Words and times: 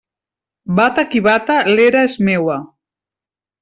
Bata 0.79 1.05
qui 1.13 1.23
bata, 1.29 1.59
l'era 1.77 2.05
és 2.11 2.19
meua. 2.31 2.61